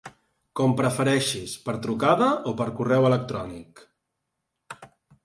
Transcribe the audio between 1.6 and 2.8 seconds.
per trucada o per